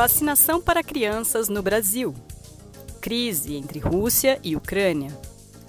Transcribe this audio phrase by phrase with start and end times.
[0.00, 2.14] Vacinação para crianças no Brasil.
[3.02, 5.10] Crise entre Rússia e Ucrânia.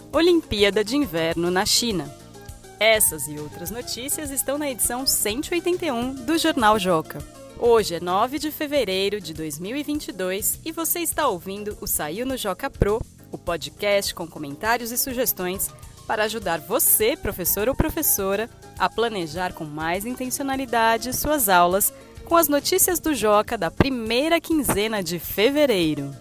[0.09, 2.09] Olimpíada de Inverno na China.
[2.79, 7.19] Essas e outras notícias estão na edição 181 do Jornal Joca.
[7.59, 12.69] Hoje é 9 de fevereiro de 2022 e você está ouvindo o Saiu no Joca
[12.69, 13.01] Pro,
[13.33, 15.69] o podcast com comentários e sugestões
[16.07, 21.93] para ajudar você, professor ou professora, a planejar com mais intencionalidade suas aulas
[22.31, 26.15] com as notícias do Joca da primeira quinzena de fevereiro.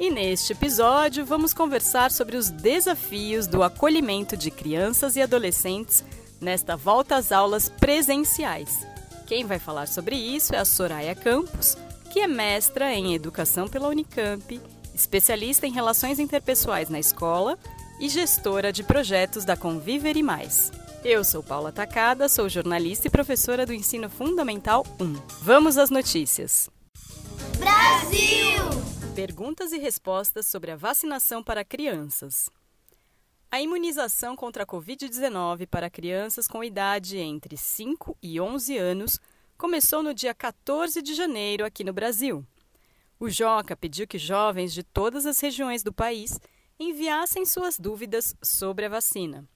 [0.00, 6.02] E neste episódio vamos conversar sobre os desafios do acolhimento de crianças e adolescentes
[6.40, 8.84] nesta volta às aulas presenciais.
[9.28, 11.78] Quem vai falar sobre isso é a Soraya Campos,
[12.10, 14.60] que é mestra em Educação pela Unicamp,
[14.92, 17.56] especialista em relações interpessoais na escola
[18.00, 20.72] e gestora de projetos da Conviver e Mais.
[21.04, 25.12] Eu sou Paula Tacada, sou jornalista e professora do Ensino Fundamental 1.
[25.42, 26.70] Vamos às notícias.
[27.58, 28.64] Brasil!
[29.14, 32.48] Perguntas e respostas sobre a vacinação para crianças.
[33.50, 39.20] A imunização contra a Covid-19 para crianças com idade entre 5 e 11 anos
[39.58, 42.42] começou no dia 14 de janeiro aqui no Brasil.
[43.20, 46.40] O Joca pediu que jovens de todas as regiões do país
[46.80, 49.46] enviassem suas dúvidas sobre a vacina.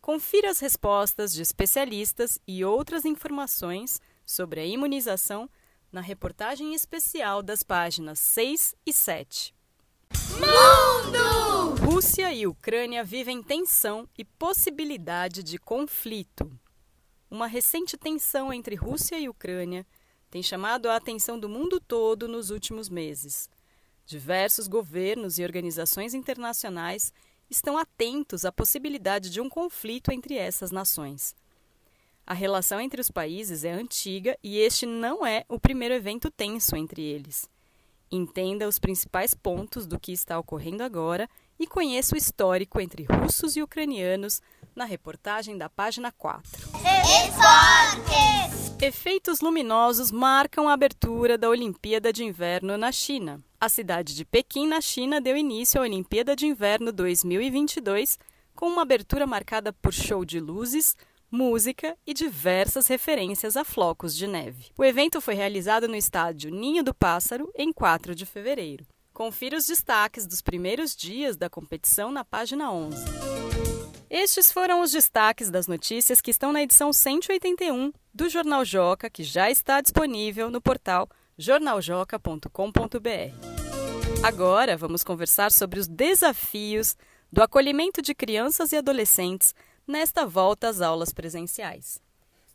[0.00, 5.48] Confira as respostas de especialistas e outras informações sobre a imunização
[5.92, 9.54] na reportagem especial das páginas 6 e 7.
[10.38, 11.84] Mundo!
[11.84, 16.50] Rússia e Ucrânia vivem tensão e possibilidade de conflito.
[17.30, 19.86] Uma recente tensão entre Rússia e Ucrânia
[20.30, 23.50] tem chamado a atenção do mundo todo nos últimos meses.
[24.06, 27.12] Diversos governos e organizações internacionais
[27.50, 31.34] estão atentos à possibilidade de um conflito entre essas nações.
[32.26, 36.76] A relação entre os países é antiga e este não é o primeiro evento tenso
[36.76, 37.50] entre eles.
[38.10, 41.28] Entenda os principais pontos do que está ocorrendo agora
[41.58, 44.40] e conheça o histórico entre russos e ucranianos
[44.74, 46.50] na reportagem da página 4.
[47.26, 48.70] Esportes!
[48.82, 53.44] Efeitos luminosos marcam a abertura da Olimpíada de Inverno na China.
[53.60, 58.18] A cidade de Pequim, na China, deu início à Olimpíada de Inverno 2022
[58.56, 60.96] com uma abertura marcada por show de luzes,
[61.30, 64.70] música e diversas referências a flocos de neve.
[64.78, 68.86] O evento foi realizado no estádio Ninho do Pássaro em 4 de fevereiro.
[69.12, 72.96] Confira os destaques dos primeiros dias da competição na página 11.
[74.08, 79.22] Estes foram os destaques das notícias que estão na edição 181 do Jornal Joca, que
[79.22, 81.06] já está disponível no portal
[81.40, 82.50] jornaljoca.com.br.
[84.22, 86.94] Agora vamos conversar sobre os desafios
[87.32, 89.54] do acolhimento de crianças e adolescentes
[89.86, 91.98] nesta volta às aulas presenciais.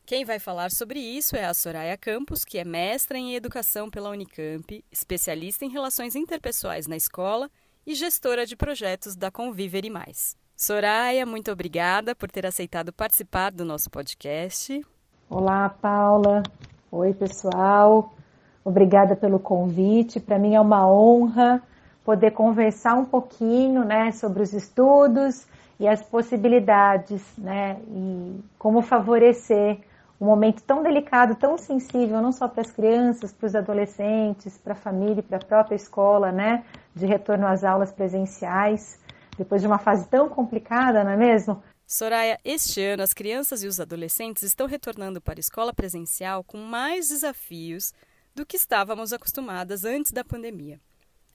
[0.05, 4.11] Quem vai falar sobre isso é a Soraya Campos, que é mestra em Educação pela
[4.11, 7.49] Unicamp, especialista em relações interpessoais na escola
[7.87, 10.37] e gestora de projetos da Conviver e Mais.
[10.55, 14.79] Soraya, muito obrigada por ter aceitado participar do nosso podcast.
[15.27, 16.43] Olá, Paula.
[16.91, 18.15] Oi, pessoal.
[18.65, 20.19] Obrigada pelo convite.
[20.19, 21.61] Para mim é uma honra
[22.03, 25.45] poder conversar um pouquinho, né, sobre os estudos
[25.79, 29.79] e as possibilidades, né, e como favorecer
[30.19, 34.73] um momento tão delicado, tão sensível, não só para as crianças, para os adolescentes, para
[34.73, 36.63] a família, para a própria escola, né,
[36.95, 38.99] de retorno às aulas presenciais,
[39.37, 41.61] depois de uma fase tão complicada, não é mesmo?
[41.87, 46.57] Soraya, este ano as crianças e os adolescentes estão retornando para a escola presencial com
[46.57, 47.93] mais desafios
[48.35, 50.79] do que estávamos acostumadas antes da pandemia.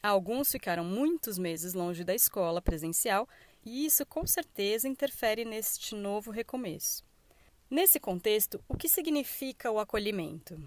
[0.02, 3.26] Alguns ficaram muitos meses longe da escola presencial
[3.64, 7.02] e isso com certeza interfere neste novo recomeço.
[7.70, 10.60] Nesse contexto, o que significa o acolhimento?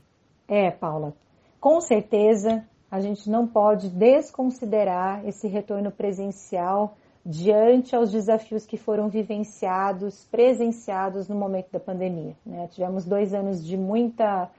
[0.48, 1.16] É, Paula,
[1.60, 6.96] com certeza a gente não pode desconsiderar esse retorno presencial
[7.26, 12.36] diante aos desafios que foram vivenciados, presenciados no momento da pandemia.
[12.46, 12.68] Né?
[12.72, 14.50] Tivemos dois anos de muita,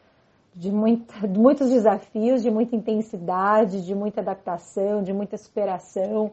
[0.54, 6.32] de muita, de muitos desafios, de muita intensidade, de muita adaptação, de muita superação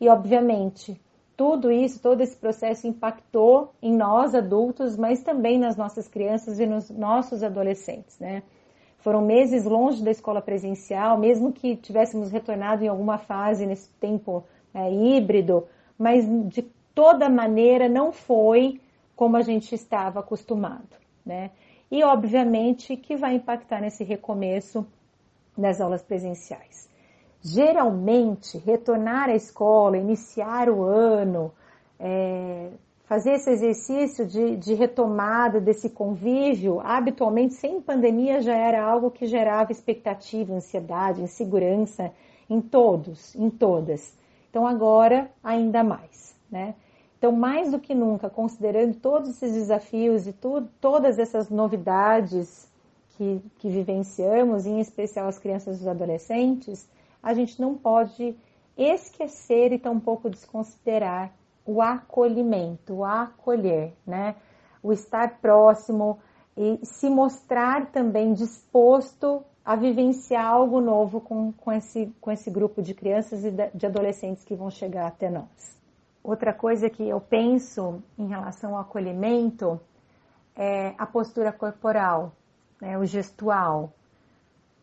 [0.00, 0.98] e, obviamente,
[1.36, 6.66] tudo isso, todo esse processo impactou em nós adultos, mas também nas nossas crianças e
[6.66, 8.42] nos nossos adolescentes, né?
[8.98, 14.44] Foram meses longe da escola presencial, mesmo que tivéssemos retornado em alguma fase nesse tempo
[14.74, 15.66] né, híbrido,
[15.98, 16.62] mas de
[16.94, 18.78] toda maneira não foi
[19.16, 21.50] como a gente estava acostumado, né?
[21.90, 24.86] E obviamente que vai impactar nesse recomeço
[25.56, 26.88] das aulas presenciais.
[27.42, 31.52] Geralmente, retornar à escola, iniciar o ano,
[31.98, 32.68] é,
[33.04, 39.26] fazer esse exercício de, de, retomada desse convívio, habitualmente, sem pandemia, já era algo que
[39.26, 42.12] gerava expectativa, ansiedade, insegurança
[42.48, 44.16] em todos, em todas.
[44.48, 46.74] Então, agora, ainda mais, né?
[47.20, 52.66] Então, mais do que nunca, considerando todos esses desafios e tu, todas essas novidades
[53.10, 56.88] que, que vivenciamos, em especial as crianças e os adolescentes,
[57.22, 58.34] a gente não pode
[58.74, 61.30] esquecer e tampouco desconsiderar
[61.66, 64.34] o acolhimento, o acolher, né?
[64.82, 66.18] O estar próximo
[66.56, 72.80] e se mostrar também disposto a vivenciar algo novo com, com, esse, com esse grupo
[72.80, 75.79] de crianças e de adolescentes que vão chegar até nós.
[76.22, 79.80] Outra coisa que eu penso em relação ao acolhimento
[80.54, 82.32] é a postura corporal,
[82.80, 83.92] né, o gestual,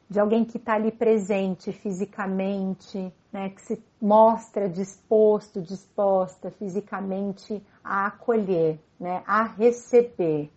[0.10, 8.08] de alguém que está ali presente fisicamente, né, que se mostra disposto, disposta fisicamente a
[8.08, 10.52] acolher, né, a receber,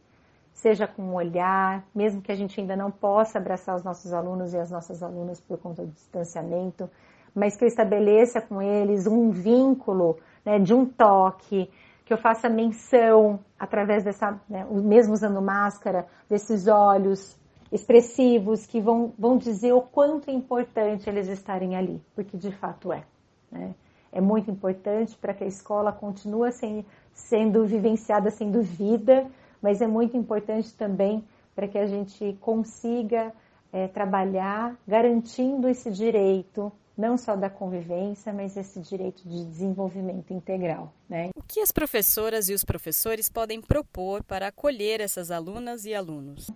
[0.55, 4.55] seja com um olhar, mesmo que a gente ainda não possa abraçar os nossos alunos
[4.55, 6.89] e as nossas alunas por conta do distanciamento,
[7.35, 11.71] mas que eu estabeleça com eles um vínculo né, de um toque,
[12.05, 17.39] que eu faça menção através dessa, né, mesmo usando máscara, desses olhos
[17.71, 22.93] expressivos que vão, vão dizer o quanto é importante eles estarem ali, porque de fato
[22.93, 23.05] é.
[23.51, 23.75] Né?
[24.13, 29.27] É muito importante para que a escola continue sem, sendo vivenciada, sendo vida,
[29.63, 33.33] mas é muito importante também para que a gente consiga
[33.73, 40.93] é, trabalhar garantindo esse direito, não só da convivência, mas esse direito de desenvolvimento integral.
[41.09, 41.31] Né?
[41.35, 46.51] O que as professoras e os professores podem propor para acolher essas alunas e alunos?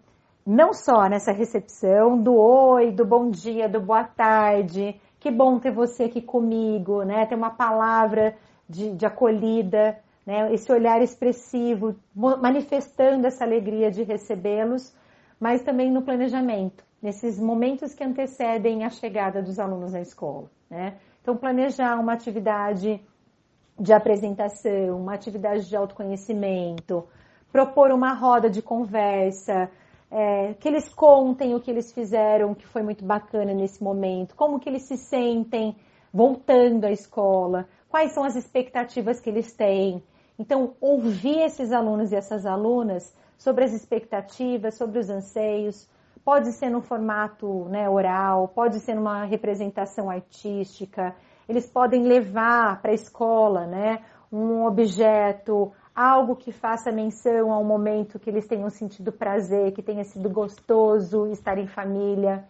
[0.47, 5.71] não só nessa recepção do oi, do bom dia, do boa tarde, que bom ter
[5.71, 7.25] você aqui comigo, né?
[7.25, 8.37] Ter uma palavra
[8.69, 10.53] de, de acolhida, né?
[10.53, 14.95] Esse olhar expressivo, manifestando essa alegria de recebê-los,
[15.41, 20.97] mas também no planejamento, nesses momentos que antecedem a chegada dos alunos na escola, né?
[21.21, 22.99] Então, planejar uma atividade
[23.79, 27.07] de apresentação, uma atividade de autoconhecimento,
[27.53, 29.71] propor uma roda de conversa,
[30.11, 34.59] é, que eles contem o que eles fizeram, que foi muito bacana nesse momento, como
[34.59, 35.77] que eles se sentem
[36.11, 40.03] voltando à escola, quais são as expectativas que eles têm.
[40.39, 45.87] Então, ouvir esses alunos e essas alunas sobre as expectativas, sobre os anseios,
[46.25, 51.15] pode ser no formato né, oral, pode ser numa representação artística,
[51.49, 57.65] eles podem levar para a escola né, um objeto, algo que faça menção a um
[57.65, 62.45] momento que eles tenham sentido prazer, que tenha sido gostoso estar em família.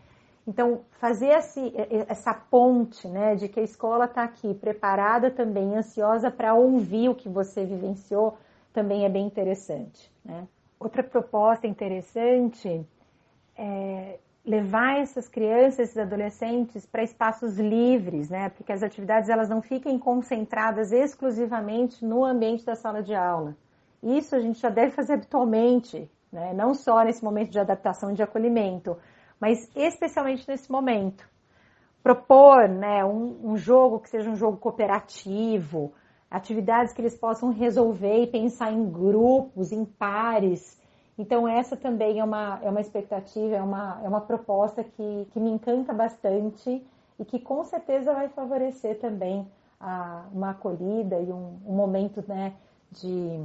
[0.47, 1.73] Então, fazer esse,
[2.09, 7.15] essa ponte, né, de que a escola está aqui preparada também, ansiosa para ouvir o
[7.15, 8.39] que você vivenciou,
[8.73, 10.11] também é bem interessante.
[10.25, 10.47] Né?
[10.79, 12.87] Outra proposta interessante
[13.57, 18.51] é levar essas crianças, esses adolescentes para espaços livres, né?
[18.51, 23.57] Porque as atividades elas não fiquem concentradas exclusivamente no ambiente da sala de aula.
[24.03, 26.53] Isso a gente já deve fazer habitualmente, né?
[26.53, 28.99] Não só nesse momento de adaptação e de acolhimento,
[29.41, 31.27] mas especialmente nesse momento.
[32.03, 35.95] Propor, né, um, um jogo que seja um jogo cooperativo,
[36.31, 40.79] atividades que eles possam resolver e pensar em grupos, em pares,
[41.17, 45.39] então, essa também é uma, é uma expectativa, é uma, é uma proposta que, que
[45.39, 46.85] me encanta bastante
[47.19, 49.47] e que com certeza vai favorecer também
[49.79, 52.55] a, uma acolhida e um, um momento né,
[52.91, 53.39] de,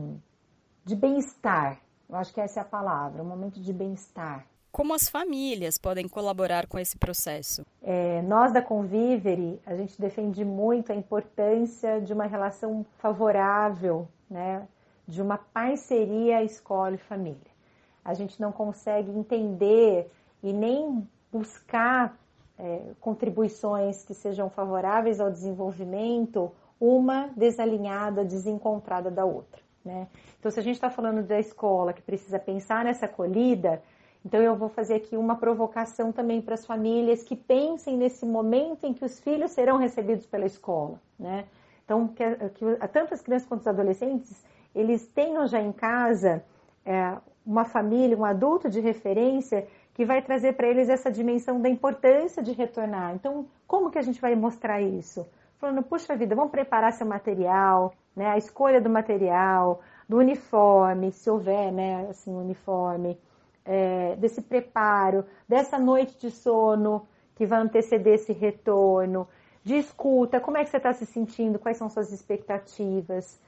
[0.84, 1.80] de bem-estar.
[2.10, 4.48] Eu acho que essa é a palavra, um momento de bem-estar.
[4.72, 7.64] Como as famílias podem colaborar com esse processo?
[7.84, 14.68] É, nós da Convivere, a gente defende muito a importância de uma relação favorável, né,
[15.08, 17.59] de uma parceria escola e família
[18.04, 22.18] a gente não consegue entender e nem buscar
[22.58, 29.62] é, contribuições que sejam favoráveis ao desenvolvimento, uma desalinhada, desencontrada da outra.
[29.84, 30.08] Né?
[30.40, 33.82] Então, se a gente está falando da escola que precisa pensar nessa acolhida,
[34.26, 38.86] então eu vou fazer aqui uma provocação também para as famílias que pensem nesse momento
[38.86, 41.00] em que os filhos serão recebidos pela escola.
[41.18, 41.46] Né?
[41.86, 46.44] Então, que, que tantas crianças quanto os adolescentes, eles tenham já em casa
[46.86, 47.18] é,
[47.50, 52.44] uma família, um adulto de referência que vai trazer para eles essa dimensão da importância
[52.44, 53.16] de retornar.
[53.16, 55.28] Então, como que a gente vai mostrar isso?
[55.58, 58.28] Falando, puxa vida, vamos preparar seu material, né?
[58.28, 63.20] A escolha do material, do uniforme, se houver, né, assim, uniforme,
[63.66, 69.28] é, desse preparo, dessa noite de sono que vai anteceder esse retorno,
[69.64, 73.40] de escuta, como é que você está se sentindo, quais são suas expectativas,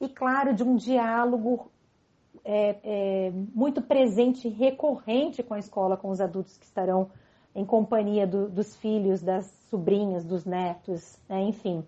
[0.00, 1.70] e, claro, de um diálogo
[2.44, 7.10] é, é, muito presente recorrente com a escola, com os adultos que estarão
[7.54, 11.84] em companhia do, dos filhos, das sobrinhas, dos netos, né, enfim.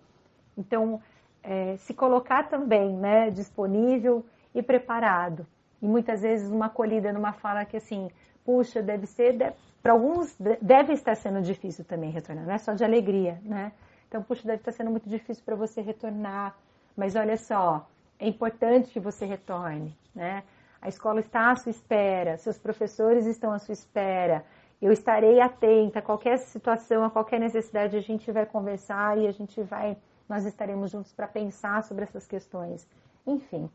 [0.56, 1.00] Então,
[1.42, 5.46] é, se colocar também né, disponível e preparado.
[5.80, 8.10] E muitas vezes uma acolhida numa fala que assim,
[8.44, 12.84] puxa, deve ser, para alguns deve estar sendo difícil também retornar, não é só de
[12.84, 13.72] alegria, né?
[14.08, 16.56] Então, puxa, deve estar sendo muito difícil para você retornar,
[16.96, 20.44] mas olha só, é importante que você retorne, né?
[20.80, 24.44] A escola está à sua espera, seus professores estão à sua espera.
[24.80, 29.32] Eu estarei atenta a qualquer situação, a qualquer necessidade, a gente vai conversar e a
[29.32, 29.96] gente vai,
[30.28, 32.88] nós estaremos juntos para pensar sobre essas questões.
[33.24, 33.70] Enfim,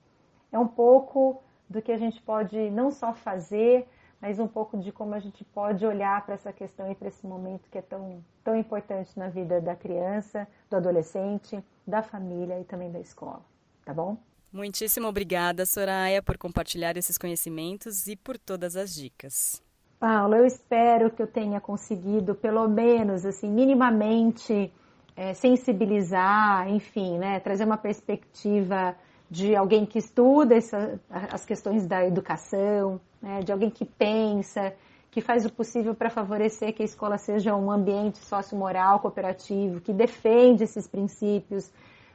[0.52, 3.88] é um pouco do que a gente pode não só fazer,
[4.20, 7.26] mas um pouco de como a gente pode olhar para essa questão e para esse
[7.26, 12.66] momento que é tão, tão importante na vida da criança, do adolescente, da família e
[12.66, 13.46] também da escola.
[13.86, 14.18] Tá bom?
[14.52, 19.62] Muitíssimo obrigada, Soraya, por compartilhar esses conhecimentos e por todas as dicas.
[20.00, 24.72] Paula, eu espero que eu tenha conseguido, pelo menos, assim, minimamente
[25.16, 28.96] é, sensibilizar, enfim, né, trazer uma perspectiva
[29.30, 34.74] de alguém que estuda essa, as questões da educação, né, de alguém que pensa,
[35.10, 39.92] que faz o possível para favorecer que a escola seja um ambiente sociomoral cooperativo, que
[39.92, 41.72] defende esses princípios.